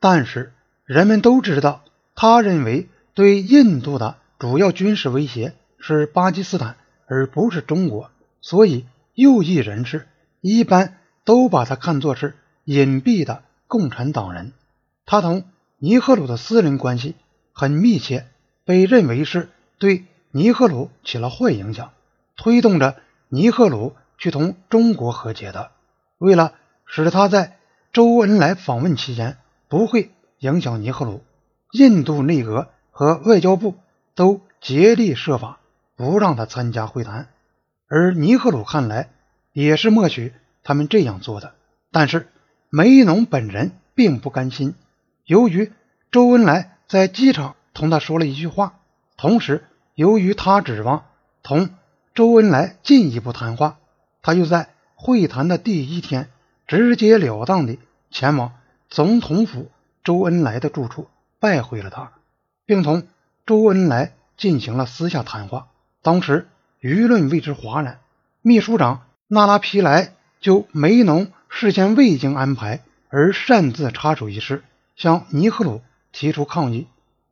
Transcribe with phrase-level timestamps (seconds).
[0.00, 0.52] 但是
[0.84, 6.76] 人们都知道，他认为对印度的主要军事威胁是巴基斯坦，
[7.06, 8.10] 而不是中国，
[8.40, 10.08] 所以右翼人士
[10.40, 12.34] 一般都把他看作是
[12.64, 14.52] 隐蔽的共产党人。
[15.04, 15.44] 他同
[15.78, 17.14] 尼赫鲁的私人关系
[17.52, 18.26] 很密切，
[18.64, 21.90] 被认为是对尼赫鲁起了坏影响，
[22.36, 22.96] 推动着
[23.28, 25.72] 尼赫鲁去同中国和解的。
[26.16, 26.54] 为了
[26.86, 27.58] 使他在
[27.92, 29.36] 周恩来访问期间
[29.70, 30.10] 不会
[30.40, 31.22] 影响尼赫鲁，
[31.70, 33.76] 印度内阁和外交部
[34.14, 35.60] 都竭力设法
[35.96, 37.28] 不让他参加会谈，
[37.88, 39.08] 而尼赫鲁看来
[39.54, 41.54] 也是默许他们这样做的。
[41.90, 42.28] 但是
[42.68, 44.74] 梅农本人并不甘心，
[45.24, 45.72] 由于
[46.10, 48.74] 周恩来在机场同他说了一句话，
[49.16, 49.64] 同时
[49.94, 51.04] 由于他指望
[51.42, 51.70] 同
[52.12, 53.78] 周恩来进一步谈话，
[54.20, 54.68] 他又在。
[55.02, 56.28] 会谈的第一天，
[56.66, 57.78] 直截了当地
[58.10, 58.52] 前往
[58.90, 59.70] 总统府
[60.02, 61.08] 周恩来的住处
[61.38, 62.12] 拜会了他，
[62.66, 63.06] 并同
[63.46, 65.68] 周恩来进行了私下谈话。
[66.02, 66.48] 当时
[66.80, 68.00] 舆论为之哗然，
[68.42, 74.64] 秘书长纳拉皮莱就梅农事先未经安排而擅自插手一事，
[74.96, 76.88] 向尼赫鲁提出抗议。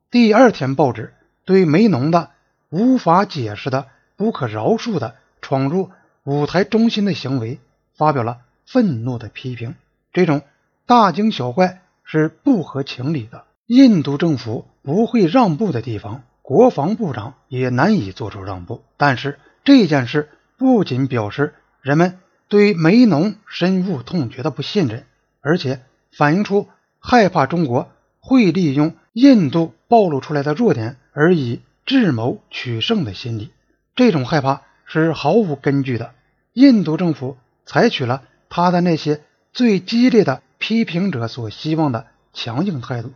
[0.09, 2.31] 第二天，报纸对梅农的
[2.69, 5.91] 无法解释的、不可饶恕的闯入。
[6.25, 7.59] 舞台中心的行为
[7.95, 9.75] 发表了愤怒的批评，
[10.13, 10.43] 这种
[10.89, 13.43] 大惊小怪是不合情理的。
[13.67, 18.83] 印度政府不会让步的地方，国防部长也难以做出让步。
[18.97, 25.05] 但是这件事不仅表示人们对梅农深恶痛绝的不信任，
[25.41, 25.81] 而且
[26.11, 33.51] 反映出害怕中国会利用印度暴露出来的弱点而以智谋取胜的心理。
[33.95, 36.15] 这种害怕是毫无根据的。
[36.53, 39.21] 印度政府采取了他的那些
[39.53, 43.11] 最激烈的批评者所希望的强硬态度。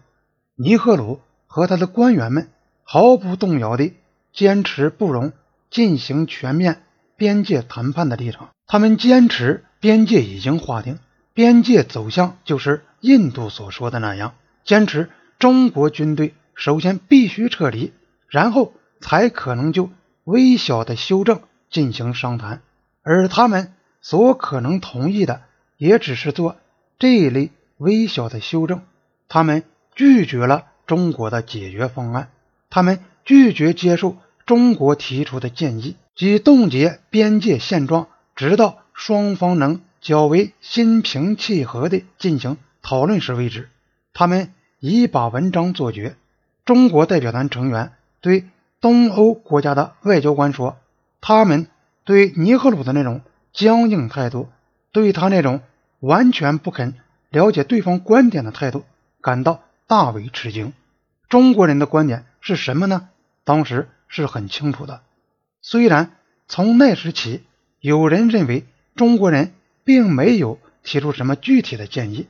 [0.56, 2.50] 尼赫鲁和他的官员们
[2.84, 3.94] 毫不动摇地
[4.34, 5.32] 坚持不容
[5.70, 6.82] 进行全面
[7.16, 8.50] 边界谈判的立场。
[8.66, 10.98] 他们坚持边界已经划定，
[11.34, 14.34] 边界走向就是印度所说的那样。
[14.64, 17.94] 坚持中国军队首先必须撤离，
[18.28, 19.90] 然后才可能就
[20.24, 22.62] 微小的修正进行商谈。
[23.04, 25.42] 而他们所可能同意的，
[25.78, 26.56] 也只是做
[27.00, 28.82] 这一类微小的修正。
[29.28, 29.64] 他们
[29.96, 32.30] 拒绝了中国的解决方案，
[32.70, 43.70] 他们拒绝接受中国提出的建议，即冻结边界现状，直到双方能较为心平气和地进行讨论时为止。
[44.14, 46.16] 他们已把文章做绝。
[46.66, 48.46] 中国代表团成员对
[48.80, 50.78] 东欧国家的外交官说
[51.22, 51.68] ：“他们。”
[52.06, 53.22] 对尼赫鲁的那种
[53.54, 54.50] 僵硬态度，
[54.92, 55.62] 对他那种
[56.04, 56.96] 完全不肯
[57.30, 58.84] 了解对方观点的态度，
[59.22, 60.74] 感到大为吃惊。
[61.30, 63.08] 中国人的观点是什么呢？
[63.46, 65.00] 当时是很清楚的。
[65.62, 66.12] 虽然
[66.50, 67.44] 从那时起，
[67.80, 68.66] 有人认为
[68.96, 69.54] 中国人
[69.86, 72.28] 并没有提出什么具体的建议，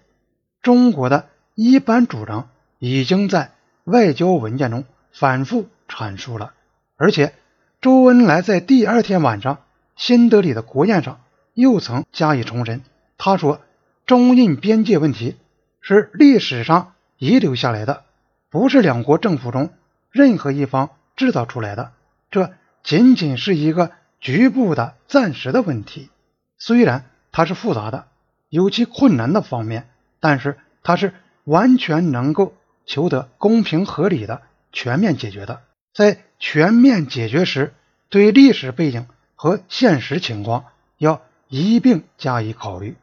[0.61, 3.51] 中国的一般主张已经在
[3.85, 6.53] 外交文件中反复阐述了，
[6.95, 7.33] 而且。
[7.81, 9.57] 周恩来在第二天晚上
[9.97, 11.19] 新德里的国宴上
[11.53, 12.81] 又曾加以重申。
[13.25, 13.61] 他说
[14.05, 15.37] ：“中印边界问题
[15.79, 18.03] 是历史上遗留下来的，
[18.49, 19.69] 不是两国政府中
[20.11, 21.93] 任何一方制造出来的。
[22.31, 22.51] 这
[22.83, 26.09] 仅仅是一个局部的、暂时的问题。
[26.57, 28.07] 虽然它是复杂的，
[28.49, 29.87] 有其困难的方面，
[30.19, 31.13] 但是它是
[31.45, 32.53] 完全能够
[32.85, 34.41] 求得公平合理的
[34.73, 35.61] 全面解决的。”
[35.95, 37.73] 在全面解决时，
[38.09, 40.65] 对历史背景和现实情况
[40.97, 42.97] 要一并加以考虑。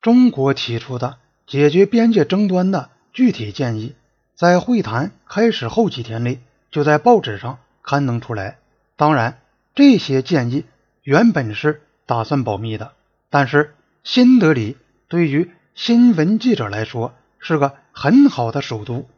[0.00, 3.94] 中国提出的解决边界争端的具体建议，
[4.34, 6.40] 在会谈开始后几天内
[6.70, 8.58] 就在报纸上刊登出来。
[8.96, 9.40] 当然，
[9.74, 10.64] 这些建议
[11.02, 12.92] 原本是打算保密的，
[13.28, 14.76] 但是新德里
[15.08, 19.08] 对于新闻记者来说是个很好的首都。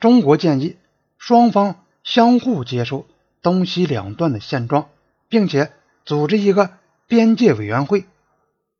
[0.00, 0.76] 中国建议
[1.18, 1.84] 双方。
[2.04, 3.04] 相互接受
[3.42, 4.88] 东西两段的现状，
[5.28, 5.72] 并且
[6.06, 6.70] 组织一个
[7.06, 8.06] 边界委员会，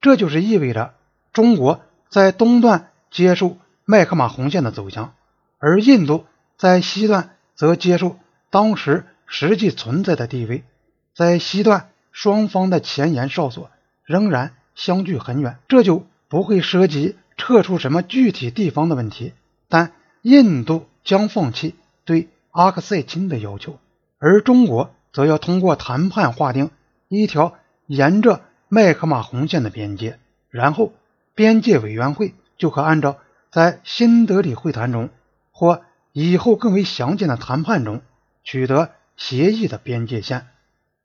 [0.00, 0.94] 这就是意味着
[1.38, 5.14] 中国在东段接受麦克马洪线的走向，
[5.60, 6.24] 而印度
[6.56, 8.16] 在西段则接受
[8.50, 10.64] 当时实际存在的地位。
[11.14, 13.70] 在西段，双方的前沿哨所
[14.04, 19.32] 仍然相距很远，这就不会涉及撤出什么具体地方的问题。
[19.68, 19.92] 但
[20.22, 22.28] 印度将放弃对。
[22.50, 23.78] 阿克塞钦的要求，
[24.18, 26.72] 而中国则要通过谈判划定
[27.06, 27.54] 一条
[27.86, 30.18] 沿着麦克马洪线的边界，
[30.50, 30.92] 然后
[31.38, 33.16] 边界委员会就可按照
[33.52, 35.08] 在新德里会谈中
[35.52, 35.82] 或
[36.12, 38.02] 以后更为详尽的谈判中
[38.42, 40.48] 取得协议的边界线，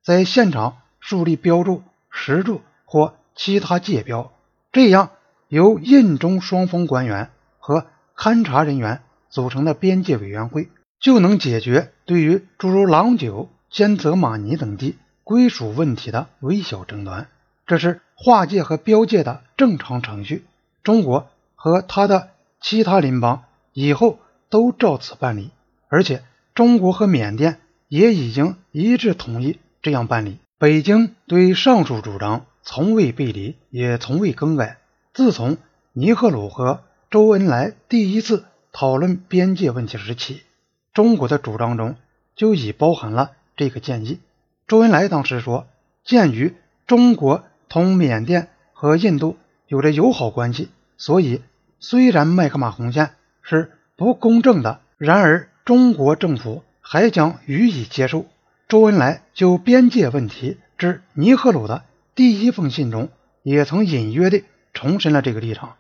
[0.01, 4.31] 在现场树立标注、石柱或其他界标，
[4.71, 5.12] 这样
[5.50, 7.29] 由印中双方官员
[7.59, 7.86] 和
[8.18, 10.68] 勘察人员组成的边界委员会
[11.00, 17.27] 就能解决对于诸如郎酒、兼泽马尼等地归属问题的微小争端。
[17.68, 20.45] 这是划界和标界的正常程序。
[20.83, 22.30] 中国和他的
[22.62, 23.44] 其他邻邦
[23.74, 24.19] 以后
[24.50, 25.51] 都照此办理，
[25.88, 26.24] 而且
[26.54, 30.38] 中国和缅甸也已经一致同意这样办理。
[30.57, 34.77] 北京对上述主张从未背离，也从未更改。
[35.13, 35.57] 自从
[35.92, 40.42] 尼赫鲁和周恩来第一次讨论边界问题时起，
[40.94, 41.95] 中国的主张中
[42.36, 44.19] 就已包含了这个建议。
[44.68, 45.68] 周恩来当时说
[46.06, 46.56] ：“鉴于
[46.88, 47.44] 中国
[47.74, 49.36] 同缅甸和印度。”
[49.68, 51.42] 有着友好关系，所以
[51.80, 58.28] 虽然麦克马洪线是不公正的，然而中国政府还将予以接受。
[58.68, 63.10] 周恩来就边界问题致尼赫鲁的第一封信中，
[63.42, 64.44] 也曾隐约地
[64.74, 65.75] 重申了这个立场。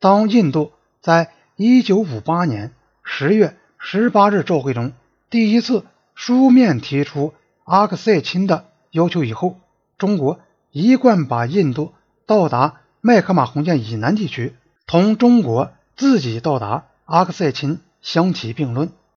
[0.00, 2.72] 当印度在1958年
[3.04, 4.92] 10月18日召会中
[5.30, 5.84] 第一次
[6.16, 7.32] 书面提出
[7.62, 9.60] 阿克塞钦的要求以后，
[9.98, 10.40] 中国
[10.78, 11.94] 一贯把印度
[12.26, 12.80] 到达。
[13.06, 18.90] 麦克马洪线以南地区同中国自己到达阿克塞钦相提并论。